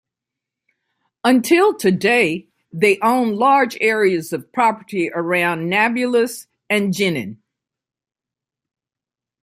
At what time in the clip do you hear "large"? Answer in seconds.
3.35-3.77